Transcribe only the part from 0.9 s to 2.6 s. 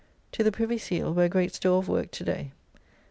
where great store of work to day.